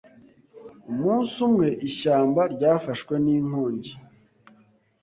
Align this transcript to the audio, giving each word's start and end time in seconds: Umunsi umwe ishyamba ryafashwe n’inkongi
Umunsi 0.91 1.35
umwe 1.47 1.67
ishyamba 1.87 2.41
ryafashwe 2.53 3.13
n’inkongi 3.23 3.93